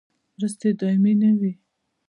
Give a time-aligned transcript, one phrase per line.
[0.37, 1.51] مرستې دایمي نه وي